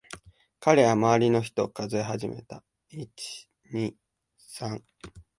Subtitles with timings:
[0.59, 2.63] 彼は周りの人を数え始めた。